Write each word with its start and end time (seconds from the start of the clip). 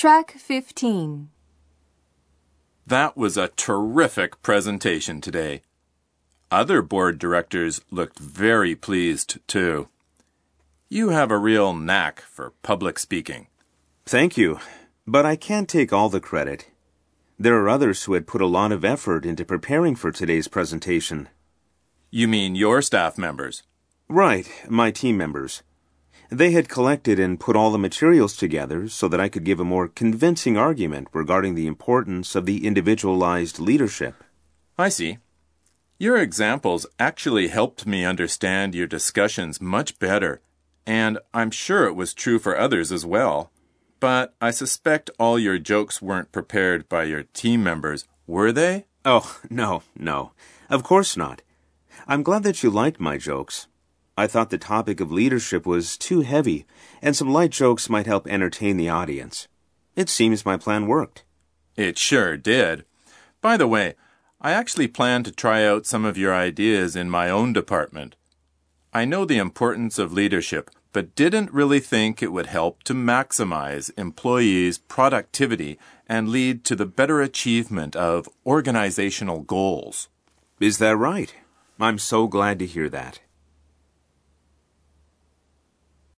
Track 0.00 0.30
15. 0.30 1.28
That 2.86 3.18
was 3.18 3.36
a 3.36 3.48
terrific 3.48 4.40
presentation 4.40 5.20
today. 5.20 5.60
Other 6.50 6.80
board 6.80 7.18
directors 7.18 7.82
looked 7.90 8.18
very 8.18 8.74
pleased, 8.74 9.46
too. 9.46 9.88
You 10.88 11.10
have 11.10 11.30
a 11.30 11.36
real 11.36 11.74
knack 11.74 12.22
for 12.22 12.54
public 12.62 12.98
speaking. 12.98 13.48
Thank 14.06 14.38
you, 14.38 14.58
but 15.06 15.26
I 15.26 15.36
can't 15.36 15.68
take 15.68 15.92
all 15.92 16.08
the 16.08 16.18
credit. 16.18 16.70
There 17.38 17.56
are 17.56 17.68
others 17.68 18.04
who 18.04 18.14
had 18.14 18.26
put 18.26 18.40
a 18.40 18.46
lot 18.46 18.72
of 18.72 18.86
effort 18.86 19.26
into 19.26 19.44
preparing 19.44 19.96
for 19.96 20.10
today's 20.10 20.48
presentation. 20.48 21.28
You 22.10 22.26
mean 22.26 22.54
your 22.54 22.80
staff 22.80 23.18
members? 23.18 23.64
Right, 24.08 24.50
my 24.66 24.92
team 24.92 25.18
members. 25.18 25.62
They 26.30 26.52
had 26.52 26.68
collected 26.68 27.18
and 27.18 27.40
put 27.40 27.56
all 27.56 27.72
the 27.72 27.78
materials 27.78 28.36
together 28.36 28.88
so 28.88 29.08
that 29.08 29.20
I 29.20 29.28
could 29.28 29.42
give 29.44 29.58
a 29.58 29.64
more 29.64 29.88
convincing 29.88 30.56
argument 30.56 31.08
regarding 31.12 31.56
the 31.56 31.66
importance 31.66 32.36
of 32.36 32.46
the 32.46 32.64
individualized 32.64 33.58
leadership. 33.58 34.22
I 34.78 34.90
see. 34.90 35.18
Your 35.98 36.16
examples 36.16 36.86
actually 37.00 37.48
helped 37.48 37.84
me 37.84 38.04
understand 38.04 38.76
your 38.76 38.86
discussions 38.86 39.60
much 39.60 39.98
better, 39.98 40.40
and 40.86 41.18
I'm 41.34 41.50
sure 41.50 41.86
it 41.86 41.96
was 41.96 42.14
true 42.14 42.38
for 42.38 42.56
others 42.56 42.92
as 42.92 43.04
well. 43.04 43.50
But 43.98 44.34
I 44.40 44.52
suspect 44.52 45.10
all 45.18 45.36
your 45.36 45.58
jokes 45.58 46.00
weren't 46.00 46.32
prepared 46.32 46.88
by 46.88 47.04
your 47.04 47.24
team 47.24 47.64
members, 47.64 48.06
were 48.26 48.52
they? 48.52 48.86
Oh, 49.04 49.40
no, 49.50 49.82
no. 49.96 50.30
Of 50.70 50.84
course 50.84 51.16
not. 51.16 51.42
I'm 52.06 52.22
glad 52.22 52.44
that 52.44 52.62
you 52.62 52.70
liked 52.70 53.00
my 53.00 53.18
jokes. 53.18 53.66
I 54.20 54.26
thought 54.26 54.50
the 54.50 54.58
topic 54.58 55.00
of 55.00 55.10
leadership 55.10 55.64
was 55.64 55.96
too 55.96 56.20
heavy, 56.20 56.66
and 57.00 57.16
some 57.16 57.32
light 57.32 57.52
jokes 57.52 57.88
might 57.88 58.04
help 58.04 58.26
entertain 58.26 58.76
the 58.76 58.90
audience. 58.90 59.48
It 59.96 60.10
seems 60.10 60.44
my 60.44 60.58
plan 60.58 60.86
worked. 60.86 61.24
It 61.74 61.96
sure 61.96 62.36
did. 62.36 62.84
By 63.40 63.56
the 63.56 63.66
way, 63.66 63.94
I 64.38 64.52
actually 64.52 64.88
plan 64.88 65.22
to 65.22 65.32
try 65.32 65.64
out 65.64 65.86
some 65.86 66.04
of 66.04 66.18
your 66.18 66.34
ideas 66.34 66.96
in 66.96 67.08
my 67.08 67.30
own 67.30 67.54
department. 67.54 68.14
I 68.92 69.06
know 69.06 69.24
the 69.24 69.38
importance 69.38 69.98
of 69.98 70.12
leadership, 70.12 70.70
but 70.92 71.14
didn't 71.14 71.54
really 71.54 71.80
think 71.80 72.22
it 72.22 72.30
would 72.30 72.48
help 72.48 72.82
to 72.82 72.92
maximize 72.92 73.90
employees' 73.96 74.76
productivity 74.76 75.78
and 76.06 76.28
lead 76.28 76.62
to 76.66 76.76
the 76.76 76.84
better 76.84 77.22
achievement 77.22 77.96
of 77.96 78.28
organizational 78.44 79.40
goals. 79.40 80.10
Is 80.60 80.76
that 80.76 80.98
right? 80.98 81.34
I'm 81.80 81.96
so 81.96 82.26
glad 82.26 82.58
to 82.58 82.66
hear 82.66 82.90
that. 82.90 83.20